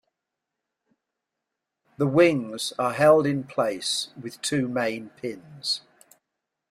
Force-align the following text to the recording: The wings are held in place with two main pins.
The 1.99 2.07
wings 2.07 2.73
are 2.79 2.93
held 2.93 3.27
in 3.27 3.43
place 3.43 4.07
with 4.19 4.41
two 4.41 4.67
main 4.67 5.09
pins. 5.09 5.81